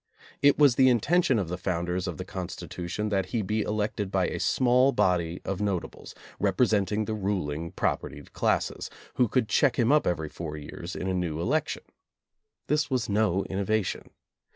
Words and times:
It 0.41 0.57
was 0.57 0.77
the 0.77 0.89
intention 0.89 1.37
of 1.37 1.47
the 1.47 1.59
founders 1.59 2.07
of 2.07 2.17
the 2.17 2.25
Constitution 2.25 3.09
that 3.09 3.27
he 3.27 3.43
be 3.43 3.61
elected 3.61 4.09
by 4.09 4.25
a 4.29 4.39
small 4.39 4.91
body 4.91 5.43
of 5.45 5.61
notables, 5.61 6.15
rep 6.39 6.59
resenting 6.59 7.05
the 7.05 7.13
ruling 7.13 7.71
propertied 7.71 8.33
classes, 8.33 8.89
who 9.17 9.27
could 9.27 9.47
check 9.47 9.77
him 9.77 9.91
up 9.91 10.07
every 10.07 10.27
four 10.29 10.57
years 10.57 10.95
in 10.95 11.07
a 11.07 11.13
new 11.13 11.39
election. 11.39 11.83
This 12.65 12.89
was 12.89 13.09
no 13.09 13.43
innovation. 13.43 14.09